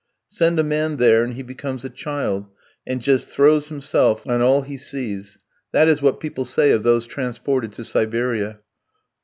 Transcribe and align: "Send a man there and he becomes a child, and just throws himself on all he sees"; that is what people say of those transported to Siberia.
"Send 0.29 0.57
a 0.57 0.63
man 0.63 0.95
there 0.97 1.23
and 1.23 1.35
he 1.35 1.43
becomes 1.43 1.85
a 1.85 1.89
child, 1.91 2.47
and 2.87 2.99
just 3.03 3.29
throws 3.29 3.67
himself 3.67 4.25
on 4.27 4.41
all 4.41 4.63
he 4.63 4.75
sees"; 4.75 5.37
that 5.73 5.87
is 5.87 6.01
what 6.01 6.19
people 6.19 6.43
say 6.43 6.71
of 6.71 6.81
those 6.81 7.05
transported 7.05 7.71
to 7.73 7.85
Siberia. 7.85 8.61